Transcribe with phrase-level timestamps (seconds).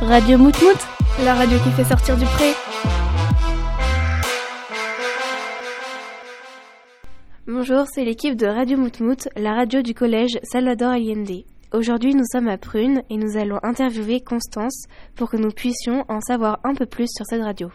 [0.00, 0.78] Radio Moutmout,
[1.24, 2.52] la radio qui fait sortir du pré.
[7.48, 11.42] Bonjour, c'est l'équipe de Radio Moutmout, la radio du collège Salvador Allende.
[11.72, 16.20] Aujourd'hui, nous sommes à Prune et nous allons interviewer Constance pour que nous puissions en
[16.20, 17.72] savoir un peu plus sur cette radio.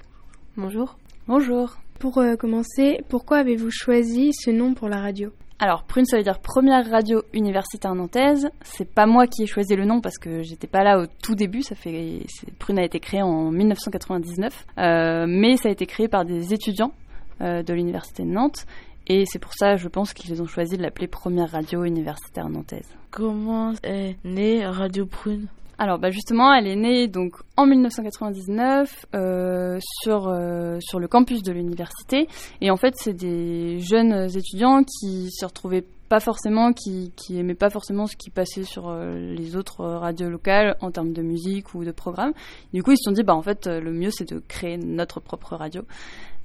[0.55, 0.97] Bonjour.
[1.27, 1.75] Bonjour.
[1.99, 5.29] Pour euh, commencer, pourquoi avez-vous choisi ce nom pour la radio?
[5.63, 8.49] Alors, Prune, ça veut dire première radio universitaire nantaise.
[8.63, 11.35] C'est pas moi qui ai choisi le nom parce que j'étais pas là au tout
[11.35, 11.61] début.
[11.61, 12.25] Ça fait,
[12.59, 16.91] Prune a été créée en 1999, euh, mais ça a été créé par des étudiants
[17.39, 18.65] euh, de l'université de Nantes.
[19.07, 22.93] Et c'est pour ça, je pense qu'ils ont choisi de l'appeler première radio universitaire nantaise.
[23.09, 25.47] Comment est née Radio Prune?
[25.77, 31.41] Alors bah justement, elle est née donc en 1999 euh, sur euh, sur le campus
[31.41, 32.27] de l'université
[32.61, 37.55] et en fait c'est des jeunes étudiants qui se retrouvaient pas forcément, qui qui aimaient
[37.55, 41.73] pas forcément ce qui passait sur euh, les autres radios locales en termes de musique
[41.73, 42.33] ou de programme.
[42.71, 45.21] Du coup ils se sont dit bah en fait le mieux c'est de créer notre
[45.21, 45.81] propre radio.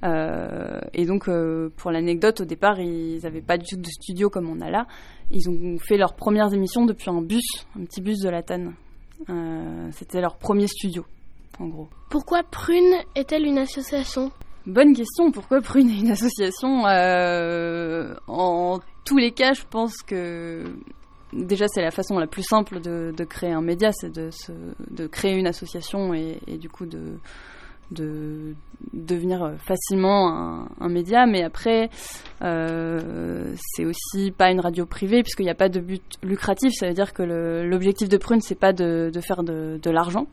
[0.03, 1.29] et donc
[1.75, 4.87] pour l'anecdote au départ ils n'avaient pas du tout de studio comme on a là.
[5.29, 7.45] Ils ont fait leurs premières émissions depuis un bus,
[7.79, 8.73] un petit bus de la Tanne.
[9.29, 11.05] Euh, c'était leur premier studio,
[11.59, 11.89] en gros.
[12.09, 14.31] Pourquoi Prune est-elle une association?
[14.65, 16.85] Bonne question, pourquoi Prune est une association?
[16.87, 20.63] Euh, En tous les cas, je pense que
[21.33, 24.29] déjà c'est la façon la plus simple de, créer un média, c'est de,
[24.89, 27.17] de, créer une association et, du coup de,
[27.91, 28.55] de
[28.93, 31.89] devenir facilement un, média, mais après,
[32.41, 36.71] euh, c'est aussi pas une radio privée puisqu'il n'y a pas de but lucratif.
[36.73, 37.23] Ça veut dire que
[37.63, 40.27] l'objectif de Prune, c'est pas de, faire de, l'argent.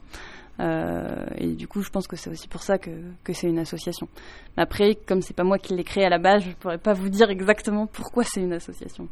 [0.58, 2.90] Euh, et du coup, je pense que c'est aussi pour ça que,
[3.32, 4.08] c'est une association.
[4.56, 7.08] Après, comme c'est pas moi qui l'ai créé à la base, je pourrais pas vous
[7.08, 9.08] dire exactement pourquoi c'est une association.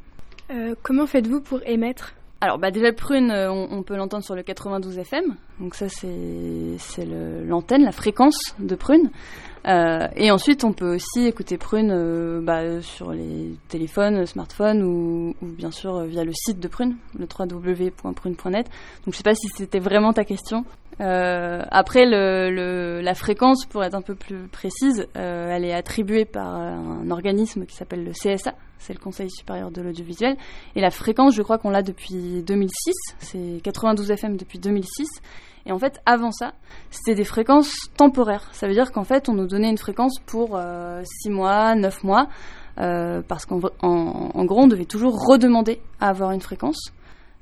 [0.51, 2.15] Euh, comment faites-vous pour émettre
[2.45, 7.07] alors bah déjà Prune, euh, on, peut l'entendre sur le 92 FM, donc ça c'est
[7.47, 9.11] l'antenne, la fréquence de Prune.
[9.67, 15.35] Euh, et ensuite on peut aussi écouter Prune euh, bah, sur les téléphones, smartphones ou,
[15.41, 18.67] bien sûr via le site de Prune, le www.prune.net.
[19.05, 20.65] Donc je sais pas si c'était vraiment ta question.
[21.01, 26.55] Euh, après, la fréquence, pour être un peu plus précise, euh, elle est attribuée par
[26.55, 30.37] un organisme qui s'appelle le CSA, c'est le Conseil supérieur de l'audiovisuel.
[30.77, 35.09] Et la fréquence, je crois qu'on l'a depuis 2006, c'est 92 FM depuis 2006.
[35.67, 36.53] Et en fait, avant ça,
[36.91, 38.49] c'était des fréquences temporaires.
[38.53, 42.05] Ça veut dire qu'en fait, on nous donnait une fréquence pour 6 euh, mois, 9
[42.05, 42.29] mois,
[42.77, 46.93] parce qu'en en gros, on devait toujours redemander à avoir une fréquence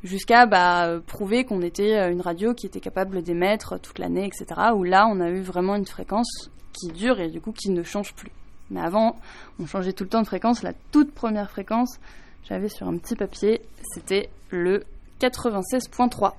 [0.05, 4.61] jusqu'à bah, prouver qu'on était euh, une radio qui était capable d'émettre toute l'année, etc.
[4.75, 7.83] Où là, on a eu vraiment une fréquence qui dure et du coup qui ne
[7.83, 8.33] change plus.
[8.71, 9.17] Mais avant,
[9.61, 10.63] on changeait tout le temps de fréquence.
[10.63, 11.99] La toute première fréquence,
[12.49, 13.61] j'avais sur un petit papier,
[13.95, 14.85] c'était le
[15.21, 16.33] 96.3.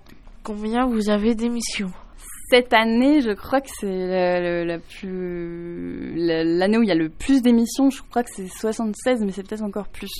[0.43, 1.91] Combien vous avez d'émissions
[2.49, 7.41] cette année, je crois que c'est la, plus l'année où il y a le plus
[7.41, 7.89] d'émissions.
[7.89, 10.11] Je crois que c'est 76, mais c'est peut-être encore plus.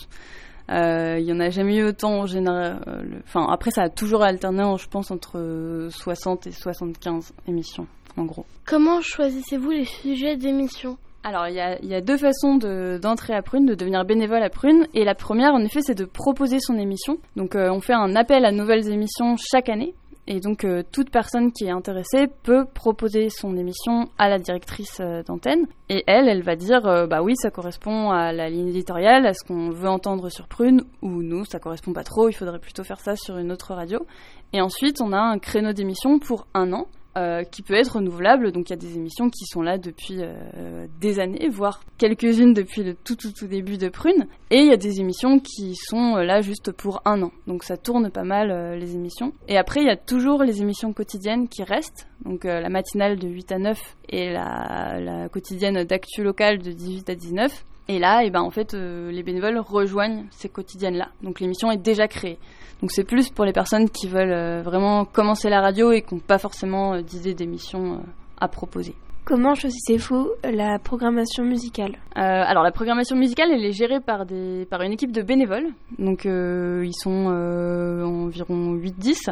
[0.72, 2.82] Euh, il y en a jamais eu autant en général.
[2.88, 7.86] Euh, enfin, après, ça a toujours alterné, je pense, entre 60 et 75 émissions,
[8.18, 8.46] en gros.
[8.66, 10.98] Comment choisissez-vous les sujets d'émissions?
[11.26, 14.50] Alors, il y, a, y a, deux façons d'entrer à Prune, de devenir bénévole à
[14.50, 14.88] Prune.
[14.94, 17.18] Et la première, en effet, c'est de proposer son émission.
[17.36, 19.94] Donc, euh, on fait un appel à nouvelles émissions chaque année.
[20.26, 25.00] Et donc, euh, toute personne qui est intéressée peut proposer son émission à la directrice
[25.02, 25.66] euh, d'antenne.
[25.90, 29.34] Et elle, elle va dire euh, bah oui, ça correspond à la ligne éditoriale, à
[29.34, 32.86] ce qu'on veut entendre sur Prune, ou nous, ça correspond pas trop, il faudrait plutôt
[32.86, 34.06] faire ça sur une autre radio.
[34.54, 36.88] Et ensuite, on a un créneau d'émission pour un an.
[37.16, 38.52] Euh, qui peut être renouvelable.
[38.52, 42.56] Donc il y a des émissions qui sont là depuis euh, des années, voire quelques-unes
[42.56, 44.26] depuis le tout tout tout début de Prune.
[44.50, 47.32] Et il y a des émissions qui sont euh, là juste pour un an.
[47.46, 49.32] Donc ça tourne pas mal les émissions.
[49.48, 52.08] Et après il y a toujours les émissions quotidiennes qui restent.
[52.26, 57.12] Donc la matinale de 8 à 9 et la, la quotidienne d'actu locale de 18
[57.12, 57.64] à 19.
[57.88, 61.10] Et là, et eh ben, en fait, les bénévoles rejoignent ces quotidiennes-là.
[61.22, 62.40] Donc l'émission est déjà créée.
[62.84, 66.16] Donc c'est plus pour les personnes qui veulent euh, vraiment commencer la radio et qui
[66.16, 67.98] n'ont pas forcément euh, d'idées d'émissions euh,
[68.42, 68.94] à proposer.
[69.24, 71.96] Comment choisissez-vous la programmation musicale?
[72.14, 75.68] Alors la programmation musicale, elle est gérée par, des, par une équipe de bénévoles.
[75.98, 79.30] Donc ils sont environ 8-10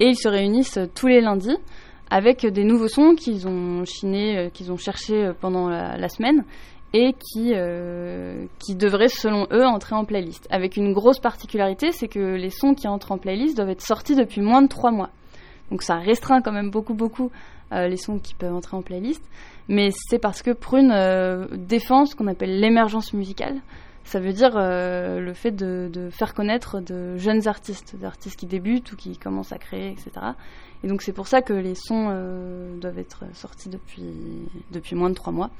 [0.00, 1.56] et ils se réunissent tous les lundis
[2.10, 6.44] avec des nouveaux sons qu'ils ont chinés, qu'ils ont cherchés pendant la semaine
[6.92, 10.46] et qui, euh, qui devraient, selon eux, entrer en playlist.
[10.50, 14.16] Avec une grosse particularité, c'est que les sons qui entrent en playlist doivent être sortis
[14.16, 15.10] depuis moins de trois mois.
[15.70, 17.30] Donc ça restreint quand même beaucoup, beaucoup
[17.72, 19.22] euh, les sons qui peuvent entrer en playlist.
[19.68, 23.60] Mais c'est parce que Prune euh, défend ce qu'on appelle l'émergence musicale.
[24.04, 28.92] Ça veut dire le fait de, de, faire connaître de jeunes artistes, d'artistes qui débutent
[28.92, 30.10] ou qui commencent à créer, etc.
[30.82, 32.08] Et donc c'est pour ça que les sons
[32.80, 35.50] doivent être sortis depuis, depuis moins de trois mois.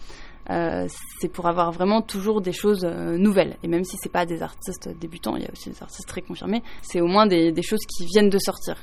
[0.49, 0.89] Euh,
[1.21, 3.57] c'est pour avoir vraiment toujours des choses euh, nouvelles.
[3.63, 6.23] Et même si c'est pas des artistes débutants, il y a aussi des artistes très
[6.23, 8.77] confirmés, c'est au moins des, choses qui viennent de sortir.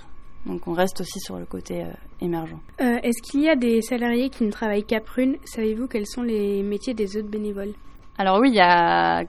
[0.46, 2.58] Donc on reste aussi sur le côté euh, émergent.
[2.80, 5.36] Est-ce qu'il y a des salariés qui ne travaillent qu'à Prune?
[5.44, 7.74] Savez-vous quels sont les métiers des autres bénévoles?
[8.18, 9.26] Alors oui, il y a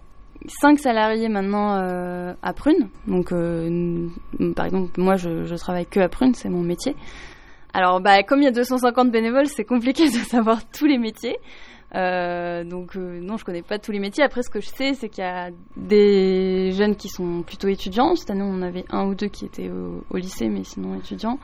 [0.47, 1.75] cinq salariés maintenant
[2.43, 2.89] à Prune.
[3.07, 3.31] Donc
[4.55, 6.95] par exemple, moi je, travaille que à Prune, c'est mon métier.
[7.75, 11.39] Alors bah, comme il y a 250 bénévoles, c'est compliqué de savoir tous les métiers.
[11.95, 14.23] Euh, donc euh, non, je connais pas tous les métiers.
[14.23, 18.15] Après, ce que je sais, c'est qu'il y a des jeunes qui sont plutôt étudiants.
[18.15, 21.39] Cette année, on avait un ou deux qui étaient au, lycée, mais sinon étudiants.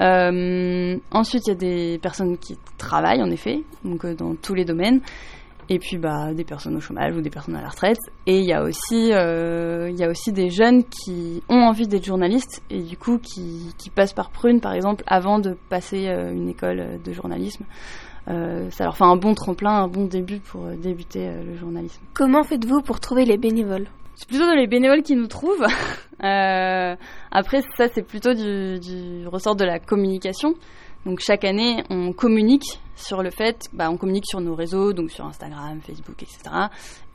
[0.00, 4.64] Euh, ensuite, il y a des personnes qui travaillent, en effet, donc dans tous les
[4.64, 5.00] domaines.
[5.72, 7.98] Et puis, bah, des personnes au chômage ou des personnes à la retraite.
[8.26, 12.04] Et il y a aussi, il y a aussi des jeunes qui ont envie d'être
[12.04, 16.48] journalistes et du coup qui, qui passent par Prune, par exemple, avant de passer une
[16.48, 17.64] école de journalisme.
[18.28, 21.56] Euh, ça leur fait un bon tremplin, un bon début pour euh, débuter euh, le
[21.56, 22.00] journalisme.
[22.14, 23.86] Comment faites-vous pour trouver les bénévoles?
[24.14, 25.66] C'est plutôt les bénévoles qui nous trouvent.
[26.20, 30.54] après, ça, c'est plutôt du, du, ressort de la communication.
[31.06, 35.10] Donc chaque année, on communique sur le fait, bah, on communique sur nos réseaux, donc
[35.10, 36.38] sur Instagram, Facebook, etc.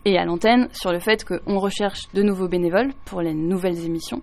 [0.05, 4.21] Et à l'antenne, sur le fait qu'on recherche de nouveaux bénévoles pour les nouvelles émissions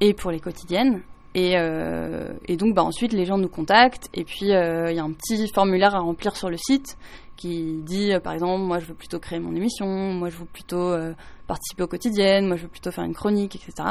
[0.00, 1.02] et pour les quotidiennes.
[1.36, 4.08] Euh, et, donc, bah, ensuite, les gens nous contactent.
[4.14, 6.96] Et puis, euh, il y a un petit formulaire à remplir sur le site
[7.36, 10.46] qui dit, euh, par exemple, moi, je veux plutôt créer mon émission, moi, je veux
[10.46, 10.94] plutôt
[11.46, 13.88] participer au quotidien, moi, je veux plutôt faire une chronique, etc.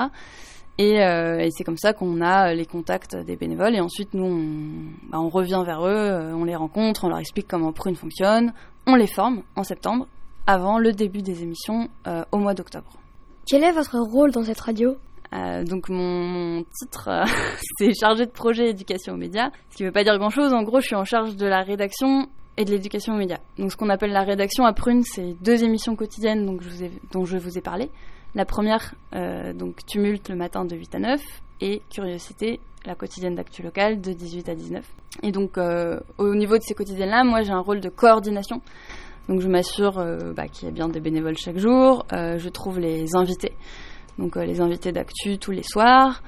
[0.80, 1.00] Et,
[1.52, 3.76] c'est comme ça qu'on a les contacts des bénévoles.
[3.76, 7.48] Et ensuite, nous, on, bah, on revient vers eux, on les rencontre, on leur explique
[7.48, 8.54] comment Prune fonctionne,
[8.86, 10.08] on les forme en septembre,
[10.46, 11.90] avant le début des émissions
[12.32, 12.98] au mois d'octobre.
[13.48, 14.98] Quel est votre rôle dans cette radio?
[15.34, 17.26] Euh, donc mon, titre, euh,
[17.78, 20.54] c'est chargé de projet éducation aux médias, ce qui ne veut pas dire grand-chose.
[20.54, 23.40] En gros, je suis en charge de la rédaction et de l'éducation aux médias.
[23.58, 26.84] Donc ce qu'on appelle la rédaction à Prune, c'est deux émissions quotidiennes donc je vous
[26.84, 27.90] ai, dont je vous ai parlé.
[28.36, 31.22] La première, euh, donc Tumulte le matin de 8 à 9
[31.62, 34.86] et Curiosité, la quotidienne d'actu locale de 18 à 19.
[35.24, 38.62] Et donc au niveau de ces quotidiennes-là, moi j'ai un rôle de coordination.
[39.28, 39.94] Donc je m'assure
[40.36, 43.54] bah, qu'il y a bien des bénévoles chaque jour, je trouve les invités
[44.18, 46.22] donc euh, les invités d'actu tous les soirs.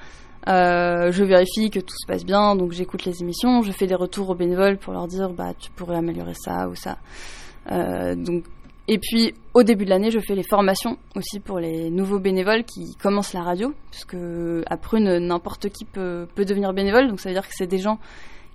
[0.48, 3.94] Euh, je vérifie que tout se passe bien, donc j'écoute les émissions, je fais des
[3.94, 6.98] retours aux bénévoles pour leur dire bah tu pourrais améliorer ça ou ça.
[7.70, 8.44] Euh, donc
[8.92, 12.64] et puis au début de l'année, je fais les formations aussi pour les nouveaux bénévoles
[12.64, 14.16] qui commencent la radio, puisque
[14.66, 17.78] à Prune n'importe qui peut, peut devenir bénévole, donc ça veut dire que c'est des
[17.78, 17.98] gens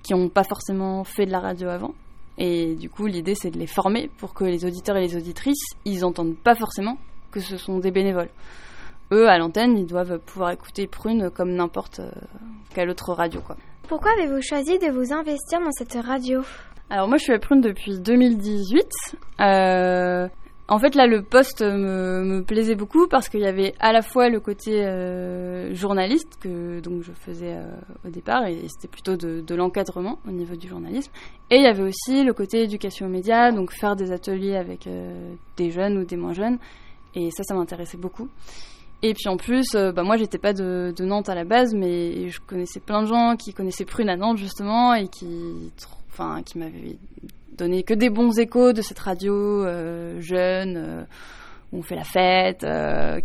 [0.03, 1.95] qui n'ont pas forcément fait de la radio avant.
[2.37, 5.73] Et du coup, l'idée c'est de les former pour que les auditeurs et les auditrices,
[5.85, 6.97] ils entendent pas forcément
[7.31, 8.29] que ce sont des bénévoles
[9.11, 12.11] eux, à l'antenne, ils doivent pouvoir écouter Prune comme n'importe euh,
[12.73, 13.41] quelle autre radio.
[13.41, 13.55] Quoi.
[13.87, 16.41] Pourquoi avez-vous choisi de vous investir dans cette radio?
[16.89, 18.85] Alors moi, je suis à Prune depuis 2018.
[19.41, 20.27] Euh,
[20.67, 24.29] en fait, là, le poste me, plaisait beaucoup parce qu'il y avait à la fois
[24.29, 27.57] le côté euh, journaliste que donc je faisais
[28.05, 31.11] au départ et c'était plutôt de, de l'encadrement au niveau du journalisme,
[31.49, 34.89] et il y avait aussi le côté éducation aux médias, donc faire des ateliers avec
[35.57, 36.57] des jeunes ou des moins jeunes,
[37.13, 38.29] et ça, ça m'intéressait beaucoup.
[39.01, 42.29] Et puis en plus, euh, bah moi j'étais pas de, Nantes à la base, mais
[42.29, 45.71] je connaissais plein de gens qui connaissaient Prune à Nantes justement et qui,
[46.17, 46.97] enfin, qui m'avaient
[47.57, 51.03] donné que des bons échos de cette radio euh, jeune euh,
[51.71, 52.65] où on fait la fête,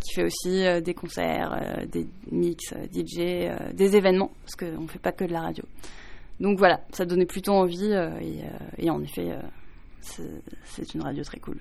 [0.00, 5.24] qui fait aussi des concerts, des mix, DJ, des événements parce qu'on fait pas que
[5.24, 5.62] de la radio.
[6.40, 7.92] Donc voilà, ça donnait plutôt envie
[8.78, 9.28] et, en effet,
[10.00, 11.58] c'est une radio très cool.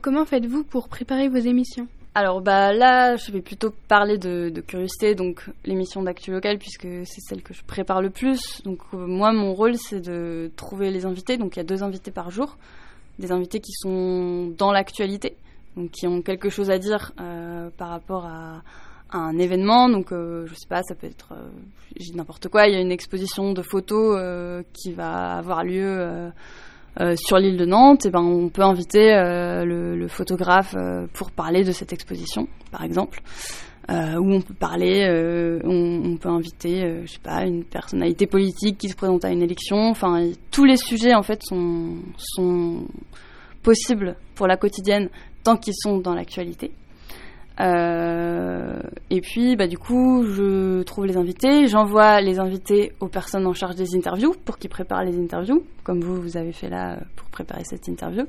[0.00, 1.86] comment faites-vous pour préparer vos émissions?
[2.12, 7.20] Alors bah là, je vais plutôt parler de, curiosité, donc l'émission d'actu locale, puisque c'est
[7.20, 8.62] celle que je prépare le plus.
[8.64, 11.36] Donc euh, moi, mon rôle, c'est de trouver les invités.
[11.36, 12.56] Donc il y a deux invités par jour,
[13.20, 15.36] des invités qui sont dans l'actualité,
[15.76, 18.62] donc qui ont quelque chose à dire euh, par rapport à,
[19.12, 19.88] un événement.
[19.88, 21.32] Donc euh, je sais pas, ça peut être
[22.14, 22.66] n'importe quoi.
[22.66, 26.32] Il y a une exposition de photos qui va avoir lieu
[27.00, 31.30] euh, sur l'île de Nantes, eh ben, on peut inviter euh, le, photographe euh, pour
[31.30, 33.20] parler de cette exposition, par exemple.
[33.88, 35.04] ou on peut parler,
[35.64, 39.90] on, peut inviter, je sais pas, une personnalité politique qui se présente à une élection.
[39.90, 42.86] Enfin, tous les sujets en fait sont, sont
[43.62, 45.08] possibles pour la quotidienne
[45.42, 46.70] tant qu'ils sont dans l'actualité.
[47.60, 48.78] Euh,
[49.10, 53.52] et puis, bah, du coup, je trouve les invités, j'envoie les invités aux personnes en
[53.52, 57.28] charge des interviews pour qu'ils préparent les interviews, comme vous, vous avez fait là pour
[57.28, 58.24] préparer cette interview.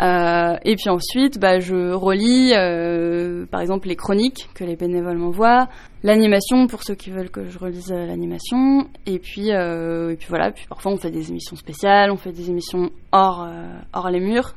[0.00, 5.18] Euh, et puis ensuite, bah, je relis, euh, par exemple, les chroniques que les bénévoles
[5.18, 5.68] m'envoient,
[6.02, 10.28] l'animation pour ceux qui veulent que je relise euh, l'animation, et puis euh, et puis
[10.28, 10.50] voilà.
[10.50, 14.20] Puis parfois, on fait des émissions spéciales, on fait des émissions hors euh, hors les
[14.20, 14.54] murs,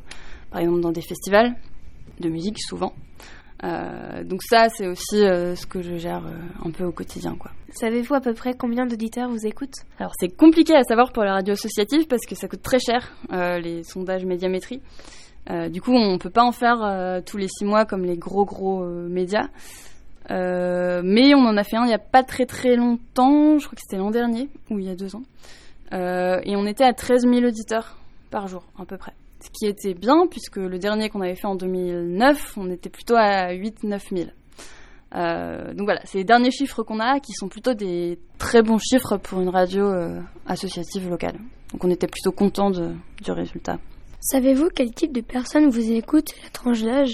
[0.51, 1.53] par exemple dans des festivals
[2.19, 2.93] de musique souvent.
[3.63, 7.35] Euh, donc ça, c'est aussi euh, ce que je gère euh, un peu au quotidien,
[7.39, 7.51] quoi.
[7.71, 9.85] Savez-vous à peu près combien d'auditeurs vous écoutent?
[9.99, 13.13] Alors c'est compliqué à savoir pour la radio associative parce que ça coûte très cher
[13.31, 14.81] les sondages médiamétrie.
[15.49, 18.17] Euh, du coup, on peut pas en faire euh, tous les six mois comme les
[18.17, 19.47] gros gros euh, médias.
[20.29, 23.75] Mais on en a fait un il y a pas très très longtemps, je crois
[23.75, 25.23] que c'était l'an dernier ou il y a deux ans.
[25.91, 27.97] Et on était à 13 000 auditeurs
[28.31, 29.13] par jour à peu près.
[29.45, 33.15] Ce qui était bien puisque le dernier qu'on avait fait en 2009, on était plutôt
[33.15, 34.29] à 8-9 000.
[35.15, 38.79] Euh, donc voilà, c'est les derniers chiffres qu'on a qui sont plutôt des très bons
[38.79, 41.37] chiffres pour une radio euh, associative locale.
[41.71, 43.77] Donc on était plutôt content du résultat.
[44.19, 47.13] Savez-vous quel type de personnes vous écoutent et la tranche d'âge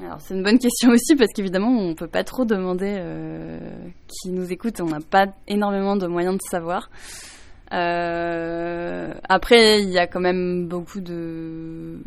[0.00, 3.58] Alors c'est une bonne question aussi parce qu'évidemment on peut pas trop demander euh,
[4.06, 6.90] qui nous écoute, on n'a pas énormément de moyens de savoir.
[7.72, 11.98] Euh, après, il y a quand même beaucoup de,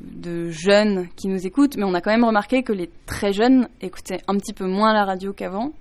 [0.50, 4.22] jeunes qui nous écoutent, mais on a quand même remarqué que les très jeunes écoutaient
[4.27, 5.72] un petit peu moins la radio qu'avant.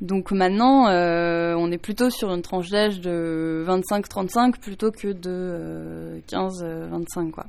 [0.00, 5.30] Donc maintenant, euh, on est plutôt sur une tranche d'âge de 25-35 plutôt que de
[5.30, 7.46] euh, 15-25, quoi.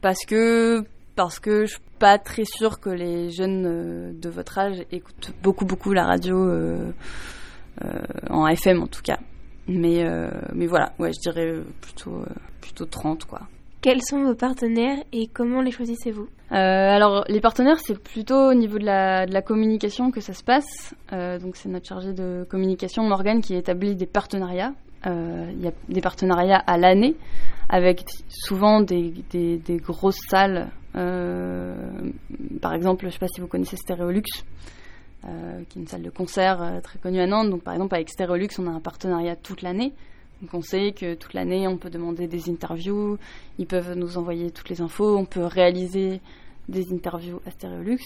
[0.00, 0.84] Parce que
[1.16, 5.32] parce que je suis pas très sûre que les jeunes euh, de votre âge écoutent
[5.42, 6.92] beaucoup beaucoup la radio euh,
[7.84, 9.18] euh, en FM en tout cas.
[9.70, 12.26] Mais, euh, mais voilà, ouais, je dirais plutôt, euh,
[12.60, 13.40] plutôt 30, quoi.
[13.82, 16.28] Quels sont vos partenaires et comment les choisissez-vous?
[16.52, 20.34] Euh, alors, les partenaires, c'est plutôt au niveau de la, de la communication que ça
[20.34, 20.94] se passe.
[21.12, 24.74] Euh, donc, c'est notre chargé de communication, Morgane, qui établit des partenariats.
[25.06, 27.16] Euh, Il y a des partenariats à l'année
[27.70, 30.68] avec souvent des, des, des grosses salles.
[30.92, 34.24] Par exemple, je sais pas si vous connaissez Stéréolux.
[35.28, 37.50] Euh, qui est une salle de concert euh, très connue à Nantes.
[37.50, 39.92] Donc, par exemple, avec Stéréolux, on a un partenariat toute l'année.
[40.40, 43.18] Donc, on sait que toute l'année, on peut demander des interviews,
[43.58, 46.22] ils peuvent nous envoyer toutes les infos, on peut réaliser
[46.70, 47.98] des interviews à Stéréolux.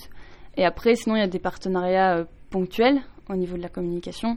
[0.57, 4.37] Et après, sinon, il y a des partenariats euh, ponctuels au niveau de la communication.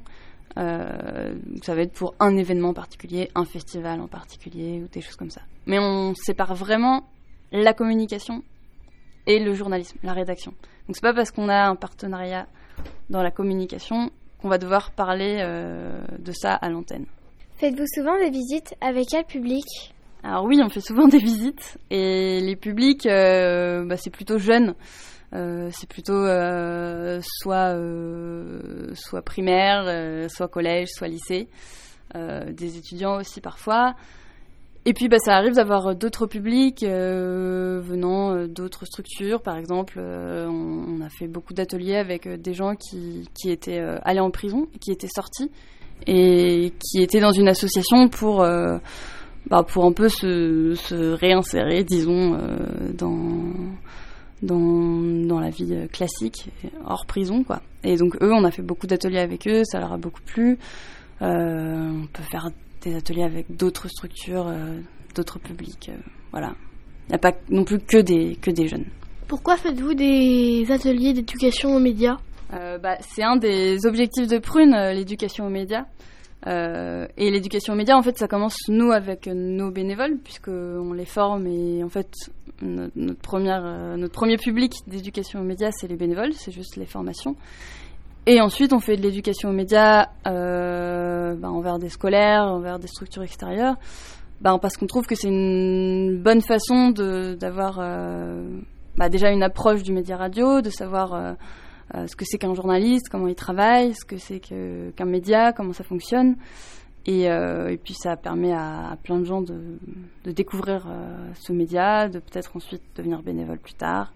[0.55, 5.29] Ça va être pour un événement particulier, un festival en particulier, ou des choses comme
[5.29, 5.41] ça.
[5.67, 7.03] Mais on sépare vraiment
[7.51, 8.41] la communication
[9.27, 10.53] et le journalisme, la rédaction.
[10.88, 12.48] Donc c'est pas parce qu'on a un partenariat
[13.10, 17.05] dans la communication qu'on va devoir parler euh, de ça à l'antenne.
[17.57, 19.65] Faites-vous souvent des visites avec quel public?
[20.24, 24.75] Alors oui, on fait souvent des visites et les publics, euh, bah, c'est plutôt jeune.
[25.34, 27.75] Euh, c'est plutôt euh, soit
[28.96, 31.50] soit primaire, soit collège, soit lycée,
[32.13, 33.96] des étudiants aussi parfois.
[34.89, 39.41] Et puis bah, ça arrive d'avoir d'autres publics euh, venant euh, d'autres structures.
[39.41, 43.82] Par exemple, euh, on, a fait beaucoup d'ateliers avec euh, des gens qui, qui étaient
[43.82, 45.51] euh, allés en prison, qui étaient sortis
[46.06, 48.77] et qui étaient dans une association pour euh,
[49.50, 53.44] bah, pour un peu se, se réinsérer, disons, euh, dans,
[54.41, 56.50] dans, dans la vie euh, classique,
[56.86, 57.62] hors prison, quoi.
[57.84, 60.58] Et donc, eux, on a fait beaucoup d'ateliers avec eux, ça leur a beaucoup plu.
[61.22, 62.51] Euh, on peut faire
[62.88, 64.79] des ateliers avec d'autres structures, euh,
[65.15, 65.98] d'autres publics, euh,
[66.32, 66.56] voilà.
[67.08, 68.86] Il n'y a pas non plus que des, que des jeunes.
[69.27, 72.17] Pourquoi faites-vous des ateliers d'éducation aux médias?
[72.53, 75.86] Euh, bah, c'est un des objectifs de Prune, euh, l'éducation aux médias.
[76.46, 81.06] Euh, et l'éducation aux médias, en fait, ça commence nous avec nos bénévoles, puisqu'on les
[81.06, 82.10] forme et en fait,
[82.62, 86.77] notre, notre première, euh, notre premier public d'éducation aux médias, c'est les bénévoles, c'est juste
[86.77, 87.36] les formations.
[88.29, 92.88] Et ensuite, on fait de l'éducation aux médias euh, bah, envers des scolaires, envers des
[92.88, 93.75] structures extérieures,
[94.41, 98.46] bah, parce qu'on trouve que c'est une bonne façon d'avoir euh,
[98.98, 103.07] bah, déjà une approche du média radio, de savoir euh, ce que c'est qu'un journaliste,
[103.10, 106.36] comment il travaille, ce que c'est qu'un média, comment ça fonctionne.
[107.05, 107.29] Et,
[107.81, 109.79] puis ça permet à, plein de gens de,
[110.25, 110.86] découvrir
[111.36, 114.12] ce média, de peut-être ensuite devenir bénévole plus tard,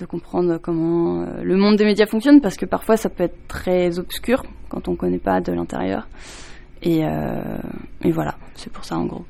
[0.00, 3.46] de comprendre comment euh, le monde des médias fonctionne, parce que parfois ça peut être
[3.48, 6.08] très obscur quand on ne connaît pas de l'intérieur.
[6.82, 7.58] Et, euh,
[8.02, 9.24] et voilà, c'est pour ça en gros.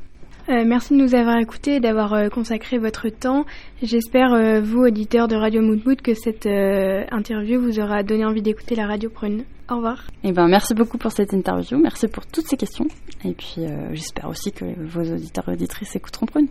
[0.51, 3.45] Euh, merci de nous avoir écoutés et d'avoir euh, consacré votre temps.
[3.83, 8.75] J'espère, euh, vous, auditeurs de Radio Moutmout, que cette interview vous aura donné envie d'écouter
[8.75, 9.45] la radio Prune.
[9.71, 10.09] Au revoir.
[10.25, 12.89] Et ben merci beaucoup pour cette interview, merci pour toutes ces questions,
[13.25, 13.63] et puis
[13.93, 16.49] j'espère aussi que vos auditeurs et auditrices écouteront Prune.